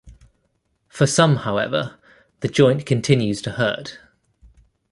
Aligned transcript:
For 0.87 1.05
some, 1.05 1.35
however, 1.35 1.99
the 2.39 2.47
joint 2.47 2.87
continues 2.87 3.39
to 3.43 3.51
hurt. 3.51 3.99